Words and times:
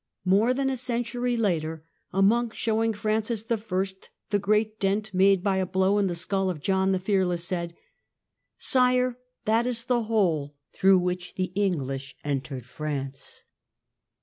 More 0.25 0.51
than 0.51 0.71
a 0.71 0.77
century 0.77 1.37
later, 1.37 1.85
a 2.11 2.23
monk 2.23 2.55
showing 2.55 2.91
Francis 2.91 3.45
I. 3.47 3.85
the 4.31 4.39
great 4.39 4.79
dent 4.79 5.13
made 5.13 5.43
by 5.43 5.57
a 5.57 5.65
blow 5.67 5.99
in 5.99 6.07
the 6.07 6.15
skull 6.15 6.49
of 6.49 6.59
John 6.59 6.91
the 6.91 6.97
Fearless, 6.97 7.43
said: 7.45 7.75
"Sire, 8.57 9.19
that 9.45 9.67
is. 9.67 9.83
the 9.83 10.01
hole 10.05 10.55
through 10.73 10.97
which 10.97 11.35
the 11.35 11.53
Enghsh 11.55 12.15
entered 12.23 12.65
France". 12.65 13.43